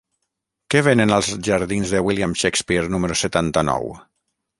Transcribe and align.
Què 0.73 0.79
venen 0.85 1.11
als 1.17 1.27
jardins 1.47 1.93
de 1.95 2.01
William 2.07 2.33
Shakespeare 2.45 2.91
número 2.95 3.19
setanta-nou? 3.21 3.87